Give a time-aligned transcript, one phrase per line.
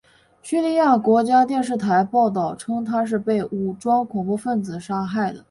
[0.41, 5.39] 叙利亚国家电视台报道称他是被武装恐怖分子杀害的。